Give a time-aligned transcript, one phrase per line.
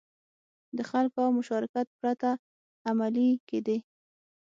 [0.77, 2.29] د خلکو له مشارکت پرته
[2.89, 3.77] عملي کېدې.